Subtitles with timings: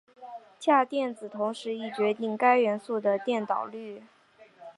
[0.57, 4.01] 价电子同时亦决定该元素的电导率。